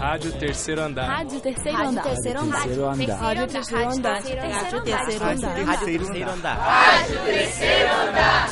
Rádio 0.00 0.32
Terceiro 0.32 0.80
Andar. 0.80 1.06
Rádio 1.06 1.40
Terceiro 1.40 1.76
Rádio 1.76 1.90
Andar. 1.90 2.02
Terceiro 2.04 2.40
Andar. 2.40 2.62
Terceiro 2.62 2.88
andar. 2.88 3.18
Rádio 3.20 3.46
Terceiro 3.46 3.90
Andar. 3.90 4.12
Rádio 4.14 4.82
Terceiro 4.82 5.24
Andar. 5.26 5.64
Rádio 5.66 5.84
Terceiro 5.84 6.30
Andar. 6.30 6.56
Rádio 6.56 7.20
Terceiro 7.20 7.92
Andar. 8.08 8.48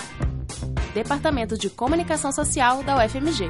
Departamento 0.93 1.57
de 1.57 1.71
Comunicação 1.71 2.33
Social 2.33 2.83
da 2.83 3.03
UFMG. 3.03 3.49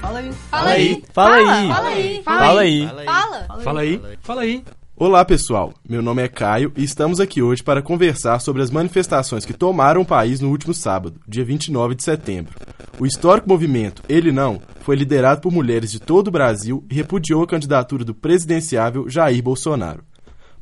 Fala 0.00 0.18
aí. 0.18 0.32
Fala 0.32 0.70
aí. 0.70 1.04
Fala 1.12 1.36
aí. 1.36 1.68
Fala 1.68 1.88
aí. 1.90 2.22
Fala 2.22 2.60
aí. 2.60 2.86
Fala. 2.86 3.62
Fala 3.62 3.80
aí. 3.82 4.18
Fala 4.22 4.40
aí. 4.40 4.64
Olá 4.98 5.26
pessoal, 5.26 5.74
meu 5.86 6.00
nome 6.00 6.22
é 6.22 6.28
Caio 6.28 6.72
e 6.74 6.82
estamos 6.82 7.20
aqui 7.20 7.42
hoje 7.42 7.62
para 7.62 7.82
conversar 7.82 8.40
sobre 8.40 8.62
as 8.62 8.70
manifestações 8.70 9.44
que 9.44 9.52
tomaram 9.52 10.00
o 10.00 10.06
país 10.06 10.40
no 10.40 10.48
último 10.48 10.72
sábado, 10.72 11.20
dia 11.28 11.44
29 11.44 11.94
de 11.94 12.02
setembro. 12.02 12.54
O 12.98 13.04
histórico 13.04 13.46
movimento 13.46 14.02
Ele 14.08 14.32
Não 14.32 14.58
foi 14.80 14.96
liderado 14.96 15.42
por 15.42 15.52
mulheres 15.52 15.92
de 15.92 16.00
todo 16.00 16.28
o 16.28 16.30
Brasil 16.30 16.82
e 16.90 16.94
repudiou 16.94 17.42
a 17.42 17.46
candidatura 17.46 18.06
do 18.06 18.14
presidenciável 18.14 19.06
Jair 19.06 19.42
Bolsonaro. 19.42 20.02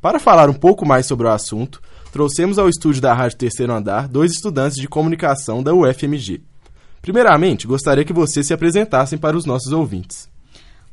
Para 0.00 0.18
falar 0.18 0.50
um 0.50 0.55
pouco 0.55 0.84
mais 0.84 1.06
sobre 1.06 1.28
o 1.28 1.30
assunto, 1.30 1.80
trouxemos 2.10 2.58
ao 2.58 2.69
estúdio 2.69 3.00
da 3.00 3.14
Rádio 3.14 3.38
Terceiro 3.38 3.72
Andar 3.72 4.08
dois 4.08 4.32
estudantes 4.32 4.78
de 4.78 4.88
comunicação 4.88 5.62
da 5.62 5.72
UFMG. 5.72 6.42
Primeiramente, 7.00 7.69
gostaria 7.69 8.05
que 8.05 8.12
vocês 8.12 8.48
se 8.48 8.52
apresentassem 8.52 9.16
para 9.16 9.36
os 9.36 9.46
nossos 9.46 9.72
ouvintes. 9.72 10.33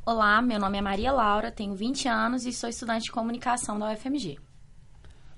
Olá, 0.05 0.41
meu 0.41 0.59
nome 0.59 0.77
é 0.77 0.81
Maria 0.81 1.11
Laura, 1.11 1.51
tenho 1.51 1.75
20 1.75 2.07
anos 2.07 2.45
e 2.45 2.51
sou 2.53 2.69
estudante 2.69 3.05
de 3.05 3.11
comunicação 3.11 3.77
da 3.77 3.91
UFMG. 3.91 4.37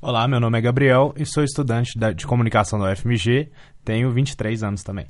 Olá, 0.01 0.27
meu 0.27 0.39
nome 0.39 0.57
é 0.57 0.61
Gabriel 0.61 1.13
e 1.17 1.25
sou 1.25 1.43
estudante 1.43 1.97
da- 1.97 2.11
de 2.11 2.25
comunicação 2.25 2.79
da 2.79 2.91
UFMG, 2.91 3.49
tenho 3.83 4.11
23 4.11 4.63
anos 4.63 4.83
também. 4.83 5.07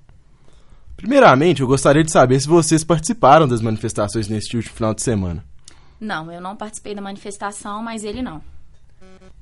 Primeiramente, 0.96 1.62
eu 1.62 1.68
gostaria 1.68 2.04
de 2.04 2.12
saber 2.12 2.40
se 2.40 2.48
vocês 2.48 2.84
participaram 2.84 3.48
das 3.48 3.62
manifestações 3.62 4.28
neste 4.28 4.56
último 4.56 4.76
final 4.76 4.94
de 4.94 5.02
semana. 5.02 5.44
Não, 6.00 6.32
eu 6.32 6.42
não 6.42 6.56
participei 6.56 6.94
da 6.94 7.02
manifestação, 7.02 7.82
mas 7.82 8.04
ele 8.04 8.22
não. 8.22 8.42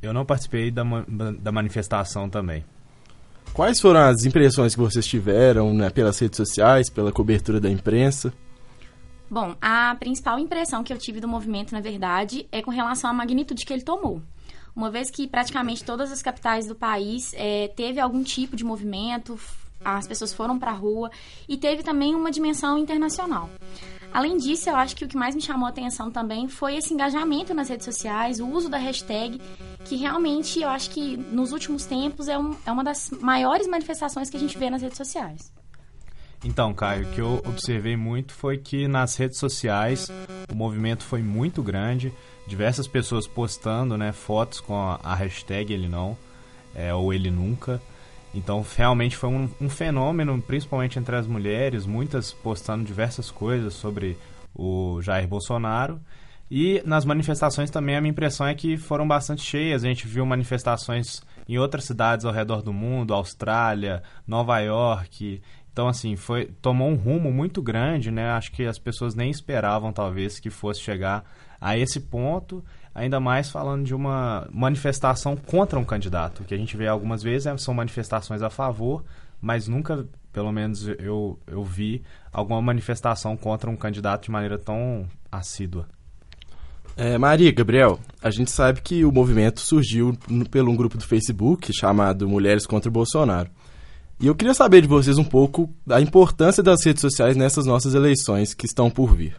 Eu 0.01 0.13
não 0.13 0.25
participei 0.25 0.71
da, 0.71 0.83
ma- 0.83 1.05
da 1.39 1.51
manifestação 1.51 2.29
também. 2.29 2.63
Quais 3.53 3.79
foram 3.81 3.99
as 4.01 4.23
impressões 4.25 4.73
que 4.73 4.81
vocês 4.81 5.05
tiveram 5.05 5.73
né, 5.73 5.89
pelas 5.89 6.17
redes 6.19 6.37
sociais, 6.37 6.89
pela 6.89 7.11
cobertura 7.11 7.59
da 7.59 7.69
imprensa? 7.69 8.33
Bom, 9.33 9.55
a 9.61 9.95
principal 9.95 10.37
impressão 10.37 10.83
que 10.83 10.91
eu 10.91 10.97
tive 10.97 11.21
do 11.21 11.27
movimento, 11.27 11.71
na 11.71 11.79
verdade, 11.79 12.45
é 12.51 12.61
com 12.61 12.69
relação 12.69 13.09
à 13.09 13.13
magnitude 13.13 13.65
que 13.65 13.71
ele 13.71 13.81
tomou. 13.81 14.21
Uma 14.75 14.91
vez 14.91 15.09
que 15.09 15.25
praticamente 15.25 15.85
todas 15.85 16.11
as 16.11 16.21
capitais 16.21 16.67
do 16.67 16.75
país 16.75 17.33
eh, 17.37 17.69
teve 17.73 18.01
algum 18.01 18.23
tipo 18.23 18.57
de 18.57 18.65
movimento, 18.65 19.39
as 19.85 20.05
pessoas 20.05 20.33
foram 20.33 20.59
para 20.59 20.71
a 20.71 20.73
rua 20.75 21.09
e 21.47 21.57
teve 21.57 21.81
também 21.81 22.13
uma 22.13 22.29
dimensão 22.29 22.77
internacional. 22.77 23.49
Além 24.13 24.35
disso, 24.35 24.69
eu 24.69 24.75
acho 24.75 24.97
que 24.97 25.05
o 25.05 25.07
que 25.07 25.15
mais 25.15 25.33
me 25.33 25.41
chamou 25.41 25.65
a 25.65 25.69
atenção 25.69 26.11
também 26.11 26.49
foi 26.49 26.75
esse 26.75 26.93
engajamento 26.93 27.53
nas 27.53 27.69
redes 27.69 27.85
sociais, 27.85 28.41
o 28.41 28.47
uso 28.49 28.67
da 28.67 28.77
hashtag, 28.77 29.39
que 29.85 29.95
realmente 29.95 30.59
eu 30.59 30.67
acho 30.67 30.89
que 30.89 31.15
nos 31.15 31.53
últimos 31.53 31.85
tempos 31.85 32.27
é, 32.27 32.37
um- 32.37 32.53
é 32.65 32.71
uma 32.71 32.83
das 32.83 33.09
maiores 33.21 33.65
manifestações 33.65 34.29
que 34.29 34.35
a 34.35 34.39
gente 34.41 34.57
vê 34.57 34.69
nas 34.69 34.81
redes 34.81 34.97
sociais. 34.97 35.51
Então, 36.43 36.73
Caio, 36.73 37.05
o 37.05 37.11
que 37.11 37.21
eu 37.21 37.41
observei 37.47 37.95
muito 37.95 38.33
foi 38.33 38.57
que 38.57 38.87
nas 38.87 39.15
redes 39.15 39.37
sociais 39.37 40.11
o 40.51 40.55
movimento 40.55 41.03
foi 41.03 41.21
muito 41.21 41.61
grande, 41.61 42.11
diversas 42.47 42.87
pessoas 42.87 43.27
postando 43.27 43.95
né, 43.95 44.11
fotos 44.11 44.59
com 44.59 44.75
a, 44.75 45.15
hashtag 45.15 45.71
ele 45.71 45.87
não, 45.87 46.17
é, 46.73 46.93
ou 46.93 47.13
ele 47.13 47.29
nunca. 47.29 47.79
Então, 48.33 48.65
realmente 48.75 49.15
foi 49.15 49.29
um, 49.29 49.49
um 49.59 49.69
fenômeno, 49.69 50.41
principalmente 50.41 50.97
entre 50.97 51.15
as 51.15 51.27
mulheres, 51.27 51.85
muitas 51.85 52.33
postando 52.33 52.83
diversas 52.83 53.29
coisas 53.29 53.73
sobre 53.73 54.17
o 54.55 54.99
Jair 55.01 55.27
Bolsonaro. 55.27 55.99
E 56.49 56.81
nas 56.85 57.05
manifestações 57.05 57.69
também 57.69 57.95
a 57.95 58.01
minha 58.01 58.11
impressão 58.11 58.45
é 58.45 58.53
que 58.53 58.75
foram 58.77 59.07
bastante 59.07 59.41
cheias. 59.41 59.83
A 59.83 59.87
gente 59.87 60.07
viu 60.07 60.25
manifestações 60.25 61.21
em 61.47 61.57
outras 61.57 61.85
cidades 61.85 62.25
ao 62.25 62.33
redor 62.33 62.61
do 62.61 62.73
mundo, 62.73 63.13
Austrália, 63.13 64.03
Nova 64.27 64.59
York. 64.59 65.41
Então, 65.71 65.87
assim, 65.87 66.15
foi 66.15 66.47
tomou 66.61 66.89
um 66.89 66.95
rumo 66.95 67.31
muito 67.31 67.61
grande, 67.61 68.11
né? 68.11 68.31
Acho 68.31 68.51
que 68.51 68.65
as 68.65 68.77
pessoas 68.77 69.15
nem 69.15 69.31
esperavam, 69.31 69.93
talvez, 69.93 70.39
que 70.39 70.49
fosse 70.49 70.81
chegar 70.81 71.23
a 71.59 71.77
esse 71.77 71.99
ponto. 71.99 72.63
Ainda 72.93 73.21
mais 73.21 73.49
falando 73.49 73.85
de 73.85 73.95
uma 73.95 74.47
manifestação 74.51 75.37
contra 75.37 75.79
um 75.79 75.85
candidato. 75.85 76.43
Que 76.43 76.53
a 76.53 76.57
gente 76.57 76.75
vê 76.75 76.87
algumas 76.87 77.23
vezes 77.23 77.47
é- 77.47 77.57
são 77.57 77.73
manifestações 77.73 78.41
a 78.41 78.49
favor, 78.49 79.05
mas 79.41 79.67
nunca, 79.67 80.05
pelo 80.33 80.51
menos 80.51 80.85
eu, 80.99 81.39
eu 81.47 81.63
vi, 81.63 82.03
alguma 82.33 82.61
manifestação 82.61 83.37
contra 83.37 83.69
um 83.69 83.77
candidato 83.77 84.25
de 84.25 84.31
maneira 84.31 84.57
tão 84.57 85.07
assídua. 85.31 85.87
É, 86.97 87.17
Maria, 87.17 87.51
Gabriel, 87.53 87.97
a 88.21 88.29
gente 88.29 88.51
sabe 88.51 88.81
que 88.81 89.05
o 89.05 89.11
movimento 89.11 89.61
surgiu 89.61 90.13
pelo 90.49 90.69
um 90.69 90.75
grupo 90.75 90.97
do 90.97 91.05
Facebook 91.05 91.71
chamado 91.73 92.27
Mulheres 92.27 92.65
contra 92.65 92.89
o 92.89 92.91
Bolsonaro. 92.91 93.49
E 94.21 94.27
eu 94.27 94.35
queria 94.35 94.53
saber 94.53 94.81
de 94.81 94.87
vocês 94.87 95.17
um 95.17 95.23
pouco 95.23 95.67
da 95.83 95.99
importância 95.99 96.61
das 96.61 96.85
redes 96.85 97.01
sociais 97.01 97.35
nessas 97.35 97.65
nossas 97.65 97.95
eleições 97.95 98.53
que 98.53 98.67
estão 98.67 98.87
por 98.87 99.15
vir. 99.15 99.35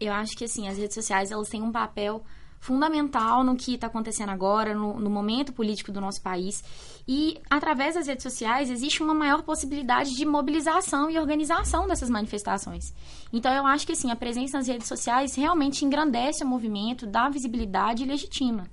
Eu 0.00 0.10
acho 0.14 0.34
que 0.34 0.44
assim, 0.44 0.66
as 0.68 0.78
redes 0.78 0.94
sociais 0.94 1.30
elas 1.30 1.50
têm 1.50 1.62
um 1.62 1.70
papel 1.70 2.24
fundamental 2.58 3.44
no 3.44 3.56
que 3.56 3.74
está 3.74 3.88
acontecendo 3.88 4.30
agora, 4.30 4.74
no, 4.74 4.98
no 4.98 5.10
momento 5.10 5.52
político 5.52 5.92
do 5.92 6.00
nosso 6.00 6.22
país. 6.22 6.64
E 7.06 7.38
através 7.50 7.94
das 7.94 8.06
redes 8.06 8.22
sociais 8.22 8.70
existe 8.70 9.02
uma 9.02 9.12
maior 9.12 9.42
possibilidade 9.42 10.16
de 10.16 10.24
mobilização 10.24 11.10
e 11.10 11.18
organização 11.18 11.86
dessas 11.86 12.08
manifestações. 12.08 12.94
Então 13.30 13.52
eu 13.52 13.66
acho 13.66 13.84
que 13.86 13.92
assim, 13.92 14.10
a 14.10 14.16
presença 14.16 14.56
nas 14.56 14.66
redes 14.66 14.88
sociais 14.88 15.34
realmente 15.34 15.84
engrandece 15.84 16.42
o 16.42 16.46
movimento, 16.48 17.06
dá 17.06 17.28
visibilidade 17.28 18.02
e 18.02 18.06
legitima. 18.06 18.64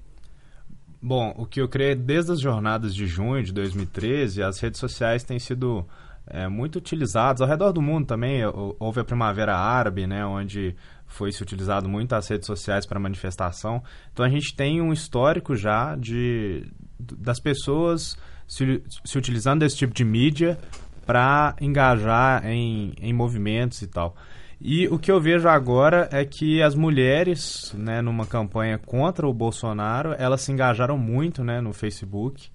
Bom, 1.01 1.33
o 1.37 1.45
que 1.45 1.61
eu 1.61 1.67
creio 1.67 1.91
é 1.91 1.95
desde 1.95 2.31
as 2.31 2.39
jornadas 2.41 2.93
de 2.95 3.05
junho 3.05 3.43
de 3.43 3.53
2013, 3.53 4.41
as 4.41 4.59
redes 4.59 4.79
sociais 4.79 5.23
têm 5.23 5.37
sido 5.39 5.85
é, 6.25 6.47
muito 6.47 6.77
utilizadas 6.77 7.41
ao 7.41 7.47
redor 7.47 7.71
do 7.71 7.81
mundo 7.81 8.07
também. 8.07 8.43
Hou- 8.45 8.75
Houve 8.79 8.99
a 8.99 9.03
Primavera 9.05 9.55
Árabe, 9.55 10.07
né, 10.07 10.25
onde 10.25 10.75
foi 11.05 11.31
se 11.31 11.41
utilizado 11.41 11.87
muito 11.87 12.13
as 12.13 12.27
redes 12.27 12.47
sociais 12.47 12.85
para 12.85 12.99
manifestação. 12.99 13.81
Então 14.11 14.25
a 14.25 14.29
gente 14.29 14.55
tem 14.55 14.81
um 14.81 14.91
histórico 14.91 15.55
já 15.55 15.95
de 15.95 16.65
das 16.99 17.39
pessoas 17.39 18.17
se, 18.47 18.83
se 19.05 19.17
utilizando 19.17 19.59
desse 19.59 19.77
tipo 19.77 19.93
de 19.93 20.03
mídia 20.03 20.57
para 21.05 21.55
engajar 21.61 22.45
em, 22.45 22.91
em 22.99 23.13
movimentos 23.13 23.81
e 23.83 23.87
tal. 23.87 24.15
E 24.59 24.88
o 24.88 24.97
que 24.97 25.12
eu 25.12 25.22
vejo 25.22 25.47
agora 25.47 26.09
é 26.12 26.25
que 26.25 26.62
as 26.63 26.73
mulheres, 26.73 27.73
né, 27.78 28.01
numa 28.01 28.25
campanha 28.25 28.78
contra 28.78 29.28
o 29.28 29.34
Bolsonaro, 29.34 30.16
elas 30.18 30.41
se 30.41 30.51
engajaram 30.51 30.97
muito, 30.97 31.44
né, 31.44 31.62
no 31.62 31.73
Facebook. 31.73 32.50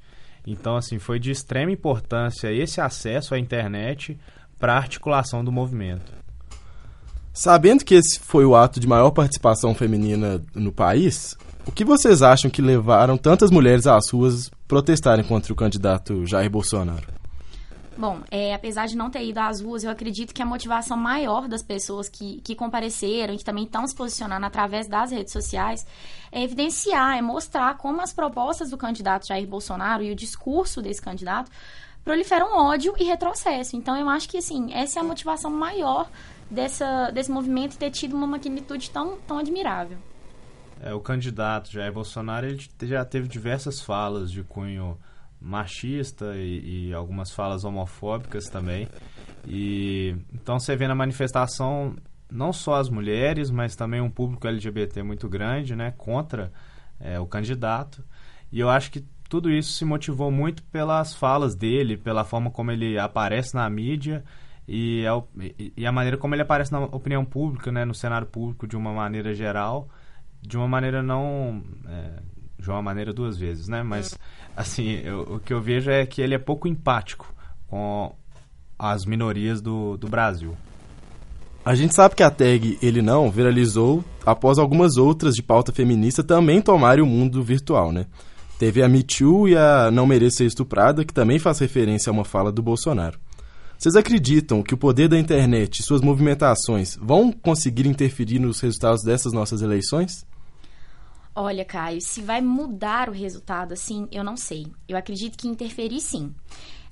Então, 0.45 0.77
assim, 0.77 0.99
foi 0.99 1.21
de 1.21 1.31
extrema 1.31 1.71
importância 1.71 2.53
esse 2.53 2.81
acesso 2.81 3.35
à 3.35 3.39
internet 3.39 4.19
para 4.59 4.75
a 4.75 4.77
articulação 4.77 5.45
do 5.45 5.53
movimento. 5.53 6.13
Sabendo 7.33 7.85
que 7.85 7.95
esse 7.95 8.19
foi 8.19 8.45
o 8.45 8.57
ato 8.57 8.81
de 8.81 8.87
maior 8.87 9.11
participação 9.11 9.75
feminina 9.75 10.45
no 10.55 10.73
país, 10.73 11.37
o 11.65 11.71
que 11.71 11.85
vocês 11.85 12.21
acham 12.21 12.51
que 12.51 12.61
levaram 12.61 13.17
tantas 13.17 13.51
mulheres 13.51 13.87
às 13.87 14.11
ruas 14.13 14.51
protestarem 14.67 15.25
contra 15.25 15.53
o 15.53 15.57
candidato 15.57 16.27
Jair 16.27 16.51
Bolsonaro? 16.51 17.12
Bom, 17.97 18.23
é, 18.31 18.55
apesar 18.55 18.87
de 18.87 18.97
não 18.97 19.11
ter 19.11 19.25
ido 19.25 19.39
às 19.39 19.61
ruas, 19.61 19.85
eu 19.85 19.91
acredito 19.91 20.33
que 20.33 20.43
a 20.43 20.47
motivação 20.47 20.97
maior 20.97 21.47
das 21.47 21.63
pessoas 21.63 22.09
que, 22.09 22.41
que 22.41 22.55
compareceram 22.55 23.35
e 23.35 23.37
que 23.37 23.45
também 23.45 23.65
estão 23.65 23.87
se 23.87 23.95
posicionando 23.95 24.47
através 24.47 24.89
das 24.89 25.11
redes 25.11 25.33
sociais 25.33 25.87
é 26.31 26.43
evidenciar, 26.43 27.19
é 27.19 27.23
mostrar 27.23 27.77
como 27.77 28.01
as 28.01 28.13
propostas 28.13 28.71
do 28.71 28.79
candidato 28.79 29.27
Jair 29.27 29.47
Bolsonaro 29.47 30.03
e 30.03 30.11
o 30.11 30.17
discurso 30.17 30.81
desse 30.81 31.03
candidato 31.03 31.51
proliferam 32.03 32.57
ódio 32.57 32.95
e 32.99 33.05
retrocesso. 33.05 33.77
Então, 33.77 33.97
eu 33.97 34.09
acho 34.09 34.29
que, 34.29 34.39
assim, 34.39 34.73
essa 34.73 34.99
é 34.99 35.03
a 35.03 35.05
motivação 35.05 35.51
maior 35.51 36.09
dessa, 36.51 37.11
desse 37.11 37.31
movimento 37.31 37.77
ter 37.77 37.91
tido 37.91 38.17
uma 38.17 38.27
magnitude 38.27 38.91
tão, 38.91 39.19
tão 39.27 39.39
admirável. 39.39 39.99
É, 40.81 40.93
o 40.93 41.01
candidato 41.01 41.71
Jair 41.71 41.93
Bolsonaro 41.93 42.47
ele 42.47 42.69
já 42.81 43.05
teve 43.05 43.29
diversas 43.29 43.81
falas 43.81 44.33
de 44.33 44.43
cunho 44.43 44.99
machista 45.43 46.37
e, 46.37 46.89
e 46.89 46.95
algumas 46.95 47.33
falas 47.33 47.65
homofóbicas 47.65 48.45
também. 48.45 48.89
E 49.47 50.17
então 50.33 50.59
você 50.59 50.77
vê 50.77 50.87
na 50.87 50.95
manifestação 50.95 51.97
não 52.31 52.53
só 52.53 52.77
as 52.77 52.89
mulheres, 52.89 53.51
mas 53.51 53.77
também 53.77 54.01
um 54.01 54.11
público 54.11 54.47
LGBT 54.47 55.03
muito 55.03 55.29
grande, 55.29 55.77
né, 55.77 55.93
contra 55.97 56.53
é, 56.99 57.21
o 57.21 57.27
candidato. 57.27 58.03
E 58.51 58.61
eu 58.61 58.71
acho 58.71 58.91
que 58.91 59.05
tudo 59.29 59.51
isso 59.51 59.73
se 59.73 59.85
motivou 59.85 60.31
muito 60.31 60.63
pelas 60.65 61.15
falas 61.15 61.55
dele, 61.55 61.97
pela 61.97 62.25
forma 62.25 62.51
como 62.51 62.71
ele 62.71 62.99
aparece 62.99 63.55
na 63.55 63.69
mídia 63.69 64.25
e 64.67 65.05
a, 65.07 65.23
e 65.77 65.87
a 65.87 65.93
maneira 65.93 66.17
como 66.17 66.35
ele 66.35 66.43
aparece 66.43 66.73
na 66.73 66.81
opinião 66.81 67.25
pública, 67.25 67.73
né, 67.73 67.85
no 67.85 67.95
cenário 67.95 68.27
público 68.27 68.67
de 68.67 68.77
uma 68.77 68.93
maneira 68.93 69.35
geral, 69.35 69.89
de 70.41 70.57
uma 70.57 70.69
maneira 70.69 71.03
não 71.03 71.63
é, 71.87 72.23
de 72.63 72.71
uma 72.71 72.81
maneira 72.81 73.13
duas 73.13 73.37
vezes, 73.37 73.69
né? 73.69 73.83
Mas 73.83 74.17
assim, 74.57 75.01
eu, 75.05 75.23
o 75.23 75.41
que 75.41 75.53
eu 75.53 75.61
vejo 75.61 75.91
é 75.91 76.07
que 76.07 76.23
ele 76.23 76.35
é 76.35 76.39
pouco 76.39 76.69
empático 76.69 77.35
com 77.67 78.15
as 78.79 79.05
minorias 79.05 79.61
do, 79.61 79.97
do 79.97 80.09
Brasil. 80.09 80.57
A 81.65 81.75
gente 81.75 81.95
sabe 81.95 82.17
que 82.17 82.23
a 82.23 82.31
tag 82.31 82.79
Ele 82.83 83.03
Não 83.03 83.31
viralizou 83.31 84.05
após 84.27 84.59
algumas 84.59 84.97
outras 84.97 85.35
de 85.35 85.43
pauta 85.43 85.73
feminista 85.73 86.23
também 86.23 86.61
tomarem 86.61 87.05
o 87.05 87.07
mundo 87.07 87.43
virtual, 87.43 87.93
né? 87.93 88.07
Teve 88.59 88.83
a 88.83 88.89
Me 88.89 89.03
Too 89.03 89.49
e 89.49 89.57
a 89.57 89.91
Não 89.91 90.07
Mereço 90.07 90.39
Ser 90.39 90.47
Estuprada, 90.47 91.05
que 91.05 91.13
também 91.13 91.39
faz 91.39 91.59
referência 91.59 92.11
a 92.11 92.13
uma 92.13 92.25
fala 92.25 92.53
do 92.53 92.63
Bolsonaro. 92.63 93.19
Vocês 93.79 93.97
acreditam 93.97 94.63
que 94.63 94.75
o 94.75 94.79
poder 94.79 95.09
da 95.09 95.19
internet 95.19 95.81
e 95.81 95.83
suas 95.83 96.01
movimentações 96.01 96.97
vão 97.01 97.33
conseguir 97.33 97.89
interferir 97.89 98.39
nos 98.39 98.61
resultados 98.61 99.03
dessas 99.03 99.33
nossas 99.33 99.63
eleições? 99.63 100.25
Olha, 101.35 101.65
Caio, 101.65 102.01
se 102.01 102.21
vai 102.21 102.41
mudar 102.41 103.09
o 103.09 103.13
resultado 103.13 103.73
assim, 103.73 104.07
eu 104.13 104.23
não 104.23 104.37
sei. 104.37 104.67
Eu 104.87 104.97
acredito 104.97 105.39
que 105.39 105.49
interferir 105.49 106.01
sim. 106.01 106.35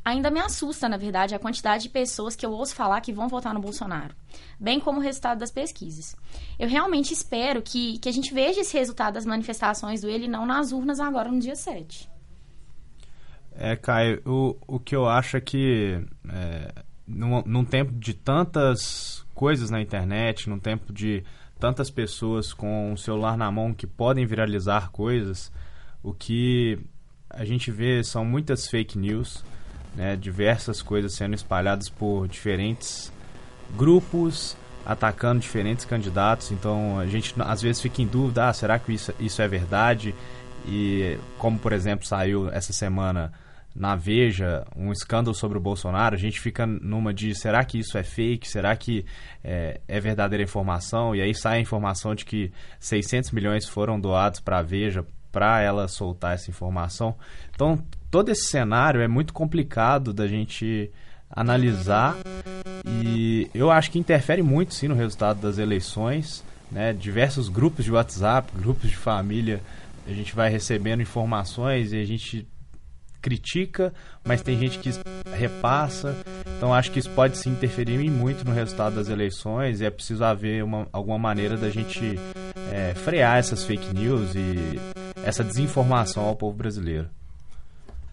Ainda 0.03 0.31
me 0.31 0.41
assusta, 0.41 0.89
na 0.89 0.97
verdade, 0.97 1.35
a 1.35 1.39
quantidade 1.39 1.83
de 1.83 1.89
pessoas 1.91 2.35
que 2.35 2.45
eu 2.45 2.51
ouço 2.51 2.75
falar 2.75 3.03
que 3.03 3.13
vão 3.13 3.29
votar 3.29 3.53
no 3.53 3.61
Bolsonaro, 3.61 4.15
bem 4.59 4.81
como 4.81 4.99
o 4.99 5.03
resultado 5.03 5.39
das 5.39 5.51
pesquisas. 5.51 6.17
Eu 6.59 6.69
realmente 6.69 7.13
espero 7.13 7.61
que, 7.61 7.99
que 7.99 8.09
a 8.09 8.13
gente 8.13 8.33
veja 8.33 8.63
esse 8.63 8.77
resultado 8.77 9.15
das 9.15 9.27
manifestações 9.27 10.01
do 10.01 10.09
ele 10.09 10.27
não 10.27 10.47
nas 10.47 10.73
urnas 10.73 11.01
agora 11.01 11.31
no 11.31 11.39
dia 11.39 11.55
7. 11.55 12.09
É, 13.53 13.77
Caio, 13.77 14.23
o, 14.25 14.57
o 14.67 14.81
que 14.81 14.97
eu 14.97 15.07
acho 15.07 15.37
é 15.37 15.41
que 15.41 16.03
é, 16.31 16.73
num, 17.07 17.43
num 17.45 17.65
tempo 17.65 17.93
de 17.93 18.15
tantas 18.15 19.27
coisas 19.35 19.69
na 19.71 19.83
internet, 19.83 20.49
num 20.49 20.59
tempo 20.59 20.95
de 20.95 21.23
tantas 21.61 21.91
pessoas 21.91 22.53
com 22.53 22.93
o 22.93 22.99
celular 22.99 23.37
na 23.37 23.51
mão 23.51 23.73
que 23.73 23.87
podem 23.87 24.27
viralizar 24.27 24.91
coisas, 24.91 25.53
o 26.03 26.13
que 26.13 26.79
a 27.29 27.45
gente 27.45 27.71
vê 27.71 28.03
são 28.03 28.25
muitas 28.25 28.67
fake 28.67 28.99
news 28.99 29.45
né, 29.95 30.17
diversas 30.17 30.83
coisas 30.83 31.13
sendo 31.13 31.35
espalhadas 31.35 31.89
por 31.89 32.27
diferentes 32.27 33.13
grupos 33.77 34.57
atacando 34.85 35.41
diferentes 35.41 35.85
candidatos. 35.85 36.51
Então 36.51 36.99
a 36.99 37.07
gente 37.07 37.35
às 37.39 37.63
vezes 37.63 37.81
fica 37.83 38.03
em 38.03 38.07
dúvida: 38.07 38.49
ah, 38.49 38.53
será 38.53 38.79
que 38.79 38.93
isso, 38.93 39.13
isso 39.21 39.43
é 39.43 39.49
verdade? 39.49 40.15
E 40.67 41.19
como 41.39 41.59
por 41.59 41.73
exemplo 41.73 42.07
saiu 42.07 42.51
essa 42.51 42.73
semana 42.73 43.33
na 43.75 43.95
Veja 43.95 44.67
um 44.77 44.91
escândalo 44.93 45.35
sobre 45.35 45.57
o 45.57 45.61
Bolsonaro, 45.61 46.15
a 46.15 46.19
gente 46.19 46.41
fica 46.41 46.67
numa 46.67 47.15
de 47.15 47.35
será 47.35 47.65
que 47.65 47.79
isso 47.79 47.97
é 47.97 48.03
fake? 48.03 48.49
Será 48.49 48.75
que 48.77 49.05
é, 49.45 49.81
é 49.87 50.01
verdadeira 50.01 50.43
informação? 50.43 51.15
E 51.15 51.21
aí 51.21 51.35
sai 51.35 51.59
a 51.59 51.61
informação 51.61 52.15
de 52.15 52.25
que 52.25 52.53
600 52.79 53.31
milhões 53.31 53.67
foram 53.67 54.01
doados 54.01 54.41
para 54.41 54.59
a 54.59 54.63
Veja 54.63 55.05
para 55.31 55.61
ela 55.61 55.87
soltar 55.87 56.35
essa 56.35 56.51
informação. 56.51 57.15
Então 57.55 57.83
todo 58.11 58.31
esse 58.31 58.49
cenário 58.49 59.01
é 59.01 59.09
muito 59.09 59.33
complicado 59.33 60.13
da 60.13 60.27
gente 60.27 60.91
analisar 61.31 62.17
e 62.85 63.49
eu 63.55 63.71
acho 63.71 63.91
que 63.91 63.99
interfere 63.99 64.43
muito 64.43 64.75
sim 64.75 64.89
no 64.89 64.97
resultado 64.97 65.41
das 65.41 65.59
eleições, 65.59 66.43
né? 66.71 66.93
Diversos 66.93 67.49
grupos 67.49 67.85
de 67.85 67.93
WhatsApp, 67.93 68.51
grupos 68.57 68.91
de 68.91 68.97
família, 68.97 69.61
a 70.09 70.13
gente 70.13 70.35
vai 70.35 70.51
recebendo 70.51 71.03
informações 71.03 71.93
e 71.93 72.01
a 72.01 72.05
gente 72.05 72.49
critica, 73.21 73.93
mas 74.25 74.43
tem 74.43 74.59
gente 74.59 74.79
que 74.79 74.91
repassa. 75.33 76.17
Então 76.57 76.75
acho 76.75 76.91
que 76.91 76.99
isso 76.99 77.11
pode 77.11 77.37
se 77.37 77.49
interferir 77.49 78.11
muito 78.11 78.45
no 78.45 78.53
resultado 78.53 78.97
das 78.97 79.09
eleições 79.09 79.81
e 79.81 79.85
é 79.85 79.91
preciso 79.91 80.25
haver 80.25 80.65
uma, 80.65 80.87
alguma 80.93 81.19
maneira 81.19 81.57
da 81.57 81.71
gente 81.71 82.19
é, 82.73 82.95
frear 82.95 83.39
essas 83.39 83.65
fake 83.65 83.95
news 83.95 84.35
e 84.35 84.81
essa 85.25 85.45
desinformação 85.45 86.25
ao 86.25 86.37
povo 86.37 86.57
brasileiro. 86.57 87.09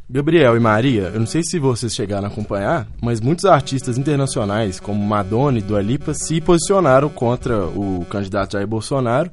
Gabriel 0.09 0.55
e 0.55 0.59
Maria, 0.59 1.11
eu 1.13 1.19
não 1.19 1.27
sei 1.27 1.43
se 1.43 1.59
vocês 1.59 1.93
chegaram 1.93 2.27
a 2.27 2.31
acompanhar, 2.31 2.87
mas 3.01 3.19
muitos 3.19 3.43
artistas 3.43 3.97
internacionais, 3.97 4.79
como 4.79 5.05
Madonna 5.05 5.59
e 5.59 5.61
Dua 5.61 5.81
Lipa, 5.81 6.13
se 6.13 6.39
posicionaram 6.39 7.09
contra 7.09 7.65
o 7.65 8.05
candidato 8.09 8.53
Jair 8.53 8.65
Bolsonaro, 8.65 9.29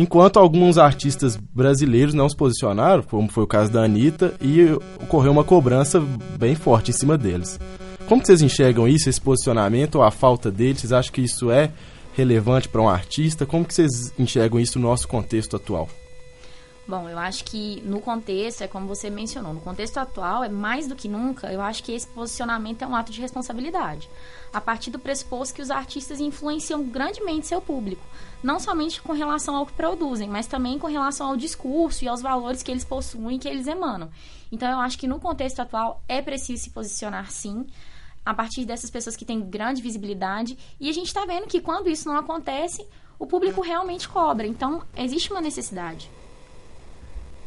enquanto 0.00 0.38
alguns 0.38 0.78
artistas 0.78 1.36
brasileiros 1.36 2.14
não 2.14 2.26
se 2.26 2.34
posicionaram, 2.34 3.02
como 3.02 3.28
foi 3.28 3.44
o 3.44 3.46
caso 3.46 3.70
da 3.70 3.82
Anitta, 3.82 4.32
e 4.40 4.64
ocorreu 5.02 5.30
uma 5.30 5.44
cobrança 5.44 6.02
bem 6.38 6.54
forte 6.54 6.90
em 6.90 6.94
cima 6.94 7.18
deles. 7.18 7.60
Como 8.08 8.24
vocês 8.24 8.40
enxergam 8.40 8.88
isso, 8.88 9.10
esse 9.10 9.20
posicionamento, 9.20 9.96
ou 9.96 10.02
a 10.02 10.10
falta 10.10 10.50
dele? 10.50 10.78
Vocês 10.78 10.90
acham 10.90 11.12
que 11.12 11.20
isso 11.20 11.50
é 11.50 11.70
relevante 12.14 12.66
para 12.66 12.80
um 12.80 12.88
artista? 12.88 13.44
Como 13.44 13.64
que 13.64 13.74
vocês 13.74 14.12
enxergam 14.18 14.58
isso 14.58 14.78
no 14.78 14.88
nosso 14.88 15.06
contexto 15.06 15.56
atual? 15.56 15.86
Bom, 16.90 17.08
eu 17.08 17.20
acho 17.20 17.44
que 17.44 17.80
no 17.82 18.00
contexto, 18.00 18.62
é 18.62 18.66
como 18.66 18.88
você 18.88 19.08
mencionou, 19.08 19.54
no 19.54 19.60
contexto 19.60 19.98
atual, 19.98 20.42
é 20.42 20.48
mais 20.48 20.88
do 20.88 20.96
que 20.96 21.06
nunca, 21.06 21.46
eu 21.52 21.62
acho 21.62 21.84
que 21.84 21.92
esse 21.92 22.08
posicionamento 22.08 22.82
é 22.82 22.86
um 22.86 22.96
ato 22.96 23.12
de 23.12 23.20
responsabilidade. 23.20 24.10
A 24.52 24.60
partir 24.60 24.90
do 24.90 24.98
pressuposto 24.98 25.54
que 25.54 25.62
os 25.62 25.70
artistas 25.70 26.18
influenciam 26.18 26.82
grandemente 26.82 27.46
seu 27.46 27.60
público. 27.60 28.02
Não 28.42 28.58
somente 28.58 29.00
com 29.00 29.12
relação 29.12 29.54
ao 29.54 29.66
que 29.66 29.72
produzem, 29.72 30.28
mas 30.28 30.48
também 30.48 30.80
com 30.80 30.88
relação 30.88 31.28
ao 31.28 31.36
discurso 31.36 32.04
e 32.04 32.08
aos 32.08 32.20
valores 32.20 32.60
que 32.60 32.72
eles 32.72 32.84
possuem 32.84 33.38
que 33.38 33.46
eles 33.46 33.68
emanam. 33.68 34.10
Então, 34.50 34.68
eu 34.68 34.80
acho 34.80 34.98
que 34.98 35.06
no 35.06 35.20
contexto 35.20 35.60
atual 35.60 36.02
é 36.08 36.20
preciso 36.20 36.64
se 36.64 36.70
posicionar 36.70 37.30
sim, 37.30 37.68
a 38.26 38.34
partir 38.34 38.64
dessas 38.64 38.90
pessoas 38.90 39.14
que 39.14 39.24
têm 39.24 39.48
grande 39.48 39.80
visibilidade. 39.80 40.58
E 40.80 40.90
a 40.90 40.92
gente 40.92 41.06
está 41.06 41.24
vendo 41.24 41.46
que 41.46 41.60
quando 41.60 41.88
isso 41.88 42.08
não 42.08 42.16
acontece, 42.16 42.84
o 43.16 43.28
público 43.28 43.60
realmente 43.60 44.08
cobra. 44.08 44.44
Então, 44.44 44.82
existe 44.96 45.30
uma 45.30 45.40
necessidade. 45.40 46.10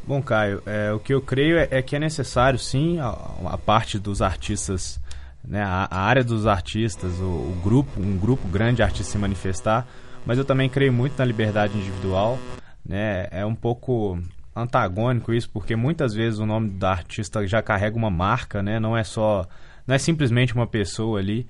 Bom, 0.06 0.20
Caio, 0.20 0.62
é, 0.66 0.92
o 0.92 0.98
que 0.98 1.14
eu 1.14 1.22
creio 1.22 1.56
é, 1.56 1.66
é, 1.70 1.80
que 1.80 1.96
é 1.96 1.98
necessário, 1.98 2.58
sim, 2.58 2.98
a, 2.98 3.08
a 3.46 3.56
parte 3.56 3.98
dos 3.98 4.20
artistas, 4.20 5.00
né, 5.42 5.62
a, 5.62 5.88
a 5.90 5.98
área 5.98 6.22
dos 6.22 6.46
artistas, 6.46 7.18
o, 7.20 7.24
o, 7.24 7.60
grupo, 7.64 7.98
um 7.98 8.18
grupo 8.18 8.46
grande 8.46 8.76
de 8.76 8.82
artistas 8.82 9.06
se 9.06 9.16
manifestar, 9.16 9.86
mas 10.26 10.36
eu 10.36 10.44
também 10.44 10.68
creio 10.68 10.92
muito 10.92 11.18
na 11.18 11.24
liberdade 11.24 11.78
individual, 11.78 12.38
né, 12.84 13.28
é 13.30 13.46
um 13.46 13.54
pouco 13.54 14.18
antagônico 14.54 15.32
isso, 15.32 15.48
porque 15.48 15.74
muitas 15.74 16.12
vezes 16.12 16.38
o 16.38 16.44
nome 16.44 16.68
da 16.68 16.90
artista 16.90 17.46
já 17.46 17.62
carrega 17.62 17.96
uma 17.96 18.10
marca, 18.10 18.62
né, 18.62 18.78
não 18.78 18.94
é 18.94 19.04
só, 19.04 19.48
não 19.86 19.94
é 19.94 19.98
simplesmente 19.98 20.54
uma 20.54 20.66
pessoa 20.66 21.18
ali, 21.18 21.46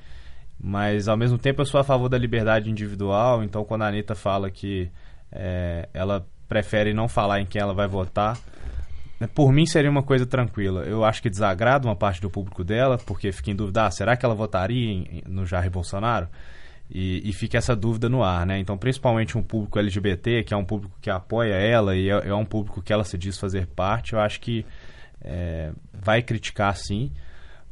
mas 0.61 1.09
ao 1.09 1.17
mesmo 1.17 1.39
tempo 1.39 1.61
eu 1.61 1.67
sou 1.67 1.81
a 1.81 1.85
favor 1.85 2.09
da 2.09 2.17
liberdade 2.17 2.71
individual, 2.71 3.43
então 3.43 3.65
quando 3.65 3.83
a 3.83 3.89
Anitta 3.89 4.15
fala 4.15 4.49
que 4.49 4.89
é, 5.33 5.89
ela 5.93 6.25
prefere 6.49 6.93
não 6.93 7.09
falar 7.09 7.41
em 7.41 7.47
quem 7.47 7.61
ela 7.61 7.75
vai 7.75 7.87
votar. 7.87 8.39
Por 9.35 9.53
mim 9.53 9.65
seria 9.65 9.91
uma 9.91 10.03
coisa 10.03 10.27
tranquila. 10.27 10.83
Eu 10.83 11.05
acho 11.05 11.23
que 11.23 11.31
desagrada 11.31 11.87
uma 11.87 11.97
parte 11.97 12.21
do 12.21 12.29
público 12.29 12.65
dela, 12.65 12.99
porque 12.99 13.33
fica 13.33 13.51
em 13.51 13.57
dúvida, 13.57 13.87
ah, 13.87 13.91
será 13.91 14.17
que 14.17 14.25
ela 14.25 14.35
votaria 14.35 14.91
em, 14.91 15.23
no 15.27 15.47
Jair 15.47 15.71
Bolsonaro? 15.71 16.29
E, 16.91 17.29
e, 17.29 17.33
fica 17.33 17.57
essa 17.57 17.75
dúvida 17.75 18.11
no 18.11 18.23
ar, 18.23 18.45
né? 18.45 18.59
Então, 18.59 18.77
principalmente 18.77 19.39
um 19.39 19.43
público 19.43 19.79
LGBT, 19.79 20.45
que 20.45 20.53
é 20.53 20.57
um 20.57 20.65
público 20.65 20.95
que 21.01 21.09
apoia 21.09 21.55
ela 21.55 21.97
e 21.97 22.11
é, 22.11 22.29
é 22.29 22.35
um 22.35 22.45
público 22.45 22.83
que 22.83 22.93
ela 22.93 23.05
se 23.05 23.17
diz 23.17 23.39
fazer 23.39 23.67
parte, 23.67 24.13
eu 24.13 24.21
acho 24.21 24.39
que 24.39 24.67
é, 25.23 25.73
vai 25.93 26.21
criticar 26.21 26.77
sim, 26.77 27.11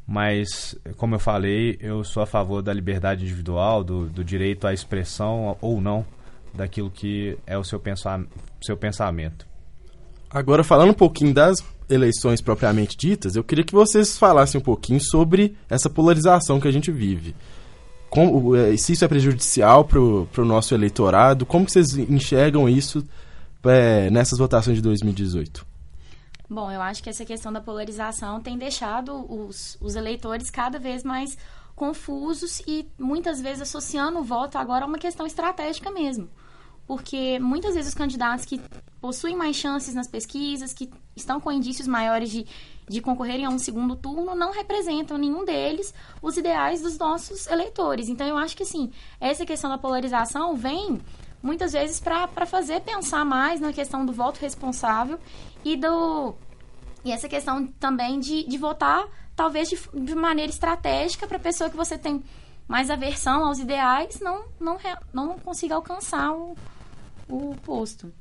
mas, 0.07 0.75
como 0.97 1.15
eu 1.15 1.19
falei, 1.19 1.77
eu 1.81 2.03
sou 2.05 2.23
a 2.23 2.27
favor 2.27 2.63
da 2.63 2.73
liberdade 2.73 3.25
individual, 3.25 3.85
do, 3.85 4.07
do 4.09 4.25
direito 4.25 4.67
à 4.67 4.73
expressão 4.73 5.59
ou 5.61 5.81
não 5.81 6.07
daquilo 6.55 6.91
que 6.91 7.39
é 7.47 7.57
o 7.57 7.65
seu, 7.65 7.81
pensa 7.81 8.25
seu 8.61 8.77
pensamento. 8.77 9.47
Agora, 10.31 10.65
falando 10.65 10.91
um 10.91 10.95
pouquinho 10.95 11.35
das 11.35 11.63
eleições 11.91 12.41
propriamente 12.41 12.97
ditas, 12.97 13.37
eu 13.37 13.45
queria 13.45 13.65
que 13.65 13.75
vocês 13.75 14.17
falassem 14.17 14.59
um 14.59 14.65
pouquinho 14.65 15.01
sobre 15.01 15.57
essa 15.69 15.91
polarização 15.91 16.59
que 16.59 16.67
a 16.67 16.71
gente 16.73 16.91
vive. 16.91 17.37
Como, 18.09 18.57
é, 18.57 18.77
se 18.77 18.93
isso 18.93 19.05
é 19.05 19.09
prejudicial 19.09 19.85
para 19.85 20.01
o 20.01 20.45
nosso 20.45 20.75
eleitorado, 20.75 21.45
como 21.45 21.67
que 21.67 21.73
vocês 21.73 21.97
enxergam 21.97 22.69
isso 22.69 23.07
é, 23.65 24.11
nessas 24.11 24.39
votações 24.39 24.77
de 24.77 24.83
2018? 24.83 25.67
Bom, 26.49 26.71
eu 26.71 26.81
acho 26.81 27.03
que 27.03 27.11
essa 27.11 27.25
questão 27.25 27.53
da 27.53 27.61
polarização 27.61 28.41
tem 28.41 28.59
deixado 28.59 29.15
os, 29.31 29.79
os 29.81 29.97
eleitores 29.97 30.51
cada 30.51 30.79
vez 30.79 31.03
mais 31.03 31.37
confusos 31.75 32.61
e 32.67 32.87
muitas 32.99 33.41
vezes 33.41 33.63
associando 33.63 34.19
o 34.19 34.23
voto 34.23 34.59
agora 34.59 34.85
a 34.85 34.89
uma 34.89 34.99
questão 34.99 35.27
estratégica 35.27 35.91
mesmo 35.91 36.29
porque 36.93 37.39
muitas 37.39 37.75
vezes 37.75 37.89
os 37.89 37.95
candidatos 37.95 38.45
que 38.45 38.61
possuem 39.01 39.35
mais 39.35 39.57
chances 39.57 39.95
nas 39.95 40.07
pesquisas, 40.07 40.75
que 40.75 40.91
estão 41.17 41.41
com 41.41 41.51
indícios 41.51 41.89
maiores 41.89 42.29
de, 42.31 42.45
de 42.87 43.01
concorrerem 43.01 43.47
a 43.47 43.49
um 43.49 43.59
segundo 43.59 43.97
turno, 43.97 44.35
não 44.35 44.53
representam 44.53 45.17
nenhum 45.17 45.43
deles 45.43 45.95
os 46.21 46.37
ideais 46.37 46.83
dos 46.83 46.99
nossos 46.99 47.47
eleitores. 47.47 48.11
Então, 48.11 48.27
eu 48.27 48.37
acho 48.37 48.55
que, 48.55 48.63
assim, 48.63 48.93
essa 49.19 49.47
questão 49.47 49.71
da 49.71 49.79
polarização 49.79 50.55
vem 50.55 51.01
muitas 51.43 51.73
vezes 51.73 51.99
para 51.99 52.45
fazer 52.45 52.83
pensar 52.83 53.25
mais 53.25 53.59
na 53.59 53.73
questão 53.73 54.05
do 54.05 54.13
voto 54.13 54.39
responsável 54.39 55.19
e 55.65 55.79
do 55.79 56.35
e 57.07 57.11
essa 57.11 57.27
questão 57.27 57.67
também 57.81 58.21
de, 58.21 58.47
de 58.47 58.59
votar 58.59 59.09
talvez 59.35 59.71
de, 59.71 59.81
de 59.95 60.15
maneira 60.15 60.53
estratégica 60.53 61.27
para 61.27 61.39
a 61.39 61.41
pessoa 61.41 61.71
que 61.71 61.77
você 61.77 61.97
tem 61.97 62.23
mais 62.69 62.91
aversão 62.91 63.45
aos 63.45 63.59
ideais 63.59 64.21
não 64.21 64.45
não 64.61 64.79
não 65.13 65.37
consiga 65.41 65.75
alcançar 65.75 66.33
o, 66.33 66.57
o 67.37 67.57
posto. 67.57 68.13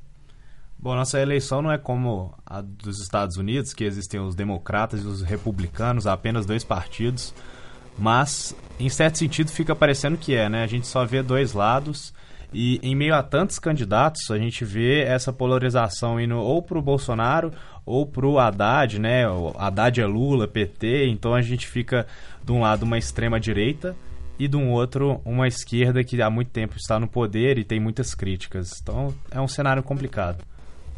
Bom, 0.77 0.96
nossa 0.96 1.20
eleição 1.20 1.62
não 1.62 1.72
é 1.72 1.77
como 1.77 2.34
a 2.46 2.60
dos 2.62 3.00
Estados 3.01 3.38
Unidos, 3.38 3.74
que 3.74 3.84
existem 3.84 4.20
os 4.20 4.34
democratas 4.34 5.03
e 5.03 5.06
os 5.06 5.22
republicanos, 5.22 6.08
apenas 6.08 6.46
dois 6.46 6.63
partidos. 6.63 7.34
mas 7.98 8.56
em 8.80 8.89
certo 8.89 9.18
sentido 9.20 9.51
fica 9.51 9.75
parecendo 9.75 10.18
que 10.18 10.34
é, 10.34 10.50
né? 10.50 10.63
A 10.63 10.68
gente 10.68 10.88
só 10.88 11.06
vê 11.06 11.22
dois 11.22 11.53
lados 11.53 12.13
e 12.53 12.80
em 12.82 12.96
meio 12.96 13.15
a 13.15 13.22
tantos 13.22 13.60
candidatos, 13.60 14.30
a 14.32 14.38
gente 14.38 14.65
vê 14.65 15.01
essa 15.03 15.32
polarização 15.32 16.20
indo 16.20 16.38
ou 16.38 16.62
pro 16.62 16.82
Bolsonaro 16.82 17.53
ou 17.86 18.06
pro 18.06 18.39
Haddad, 18.39 19.00
né? 19.00 19.27
O 19.30 19.53
Haddad 19.58 20.01
é 20.01 20.06
Lula, 20.06 20.48
PT, 20.48 21.08
então 21.08 21.34
a 21.34 21.41
gente 21.41 21.68
fica 21.68 22.08
de 22.44 22.51
um 22.51 22.62
lado 22.62 22.84
uma 22.84 22.98
extrema 22.98 23.39
direita 23.39 23.96
e 24.41 24.48
de 24.48 24.57
um 24.57 24.71
outro 24.71 25.21
uma 25.24 25.48
esquerda 25.48 26.03
que 26.03 26.19
há 26.19 26.27
muito 26.27 26.50
tempo 26.50 26.75
está 26.75 27.00
no 27.00 27.07
poder 27.07 27.60
e 27.60 27.63
tem 27.63 27.79
muitas 27.79 28.15
críticas. 28.15 28.79
Então 28.81 29.13
é 29.29 29.39
um 29.39 29.48
cenário 29.48 29.83
complicado. 29.83 30.43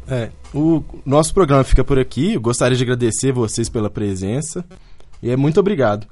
É, 0.08 0.30
o 0.54 0.82
nosso 1.04 1.34
programa 1.34 1.62
fica 1.62 1.84
por 1.84 1.98
aqui. 1.98 2.32
Eu 2.32 2.40
gostaria 2.40 2.74
de 2.74 2.82
agradecer 2.82 3.32
vocês 3.32 3.68
pela 3.68 3.90
presença 3.90 4.64
e 5.22 5.30
é 5.30 5.36
muito 5.36 5.60
obrigado. 5.60 6.06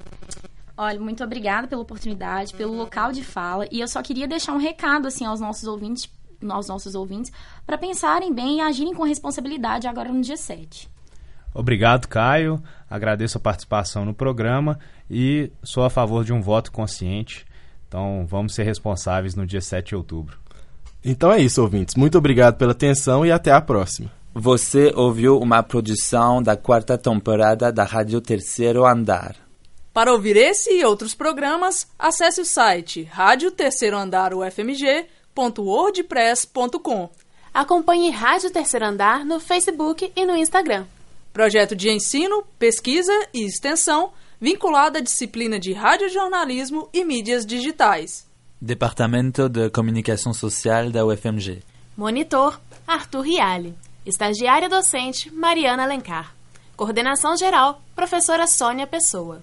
Olha, 0.77 0.99
muito 0.99 1.23
obrigada 1.23 1.67
pela 1.67 1.81
oportunidade, 1.81 2.53
pelo 2.53 2.75
local 2.75 3.11
de 3.11 3.23
fala. 3.23 3.67
E 3.71 3.79
eu 3.79 3.87
só 3.87 4.03
queria 4.03 4.27
deixar 4.27 4.53
um 4.53 4.59
recado 4.59 5.07
assim 5.07 5.25
aos 5.25 5.39
nossos 5.39 5.67
ouvintes, 5.67 6.07
aos 6.47 6.67
nossos 6.67 6.93
ouvintes, 6.93 7.31
para 7.65 7.79
pensarem 7.79 8.31
bem 8.31 8.57
e 8.57 8.61
agirem 8.61 8.93
com 8.93 9.01
responsabilidade 9.01 9.87
agora 9.87 10.11
no 10.11 10.21
dia 10.21 10.37
7. 10.37 10.87
Obrigado, 11.53 12.07
Caio. 12.07 12.61
Agradeço 12.89 13.37
a 13.37 13.41
participação 13.41 14.05
no 14.05 14.13
programa 14.13 14.79
e 15.09 15.51
sou 15.63 15.83
a 15.83 15.89
favor 15.89 16.23
de 16.23 16.33
um 16.33 16.41
voto 16.41 16.71
consciente. 16.71 17.45
Então, 17.87 18.25
vamos 18.27 18.55
ser 18.55 18.63
responsáveis 18.63 19.35
no 19.35 19.45
dia 19.45 19.61
7 19.61 19.89
de 19.89 19.95
outubro. 19.95 20.37
Então 21.03 21.31
é 21.31 21.39
isso, 21.39 21.61
ouvintes. 21.61 21.95
Muito 21.95 22.17
obrigado 22.17 22.55
pela 22.55 22.71
atenção 22.71 23.25
e 23.25 23.31
até 23.31 23.51
a 23.51 23.59
próxima. 23.59 24.09
Você 24.33 24.91
ouviu 24.95 25.37
uma 25.37 25.61
produção 25.61 26.41
da 26.41 26.55
quarta 26.55 26.97
temporada 26.97 27.71
da 27.71 27.83
Rádio 27.83 28.19
Terceiro 28.19 28.85
Andar. 28.85 29.35
Para 29.93 30.11
ouvir 30.11 30.35
esse 30.35 30.71
e 30.71 30.83
outros 30.83 31.13
programas, 31.13 31.87
acesse 31.99 32.41
o 32.41 32.45
site 32.45 33.03
rádio 33.03 33.51
terceiro 33.51 33.95
andar 33.95 34.33
ufmg.wordpress.com. 34.33 37.09
Acompanhe 37.53 38.09
Rádio 38.09 38.49
Terceiro 38.49 38.87
Andar 38.87 39.23
no 39.23 39.39
Facebook 39.39 40.11
e 40.15 40.25
no 40.25 40.35
Instagram. 40.35 40.87
Projeto 41.33 41.75
de 41.75 41.89
ensino, 41.89 42.43
pesquisa 42.59 43.11
e 43.33 43.43
extensão 43.43 44.13
vinculado 44.39 44.99
à 44.99 45.01
disciplina 45.01 45.59
de 45.59 45.73
radiojornalismo 45.73 46.87
e 46.93 47.03
mídias 47.03 47.43
digitais. 47.43 48.29
Departamento 48.61 49.49
de 49.49 49.67
Comunicação 49.71 50.31
Social 50.31 50.91
da 50.91 51.03
UFMG. 51.03 51.63
Monitor 51.97 52.61
Arthur 52.87 53.21
Riale. 53.21 53.73
Estagiária 54.05 54.69
docente 54.69 55.33
Mariana 55.33 55.81
Alencar. 55.81 56.35
Coordenação 56.77 57.35
geral 57.35 57.81
Professora 57.95 58.45
Sônia 58.45 58.85
Pessoa. 58.85 59.41